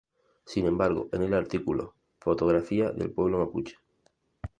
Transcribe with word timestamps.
Sin 0.47 0.65
embargo, 0.65 1.09
en 1.13 1.21
el 1.21 1.35
artículo 1.35 1.93
“Fotografía 2.19 2.89
del 2.91 3.11
pueblo 3.11 3.37
mapuche. 3.37 3.77